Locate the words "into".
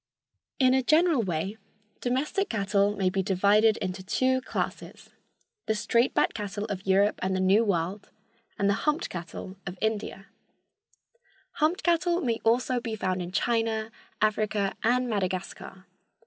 3.77-4.01